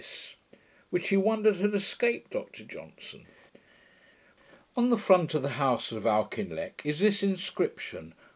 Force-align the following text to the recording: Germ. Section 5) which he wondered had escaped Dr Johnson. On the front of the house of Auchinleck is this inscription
Germ. 0.01 0.09
Section 0.09 0.37
5) 0.49 0.61
which 0.89 1.09
he 1.09 1.17
wondered 1.17 1.55
had 1.57 1.75
escaped 1.75 2.31
Dr 2.31 2.63
Johnson. 2.63 3.27
On 4.75 4.89
the 4.89 4.97
front 4.97 5.35
of 5.35 5.43
the 5.43 5.49
house 5.61 5.91
of 5.91 6.07
Auchinleck 6.07 6.81
is 6.83 6.97
this 7.01 7.21
inscription 7.21 8.15